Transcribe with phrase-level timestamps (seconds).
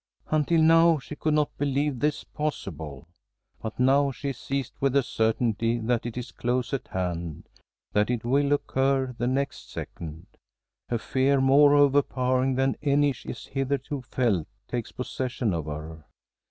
[0.31, 3.07] Until now, she could not believe this possible.
[3.61, 7.47] But now she is seized with the certainty that it is close at hand
[7.93, 10.25] that it will occur the next second.
[10.89, 16.03] A fear more overpowering than any she has hitherto felt takes possession of her.